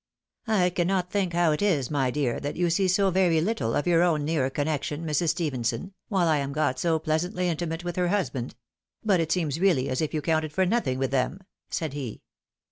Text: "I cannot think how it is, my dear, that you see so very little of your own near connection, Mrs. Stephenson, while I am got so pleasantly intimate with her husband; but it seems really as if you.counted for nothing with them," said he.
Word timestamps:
"I 0.47 0.71
cannot 0.71 1.11
think 1.11 1.33
how 1.33 1.51
it 1.51 1.61
is, 1.61 1.91
my 1.91 2.09
dear, 2.09 2.39
that 2.39 2.55
you 2.55 2.71
see 2.71 2.87
so 2.87 3.11
very 3.11 3.39
little 3.39 3.75
of 3.75 3.85
your 3.85 4.01
own 4.01 4.25
near 4.25 4.49
connection, 4.49 5.05
Mrs. 5.05 5.29
Stephenson, 5.29 5.93
while 6.07 6.27
I 6.27 6.37
am 6.37 6.53
got 6.53 6.79
so 6.79 6.97
pleasantly 6.97 7.47
intimate 7.47 7.83
with 7.83 7.97
her 7.97 8.07
husband; 8.07 8.55
but 9.05 9.19
it 9.19 9.31
seems 9.31 9.59
really 9.59 9.89
as 9.89 10.01
if 10.01 10.11
you.counted 10.11 10.51
for 10.53 10.65
nothing 10.65 10.97
with 10.97 11.11
them," 11.11 11.41
said 11.69 11.93
he. 11.93 12.23